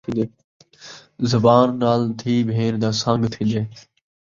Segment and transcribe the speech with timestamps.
[1.31, 3.61] زبان نال دھی بھیݨ دا سن٘ڳ تھین٘دے